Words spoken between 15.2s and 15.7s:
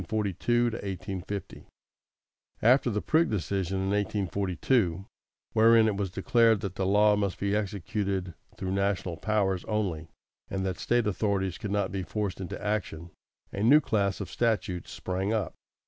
up.